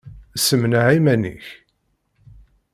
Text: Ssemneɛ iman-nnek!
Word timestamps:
Ssemneɛ 0.39 0.83
iman-nnek! 0.97 1.45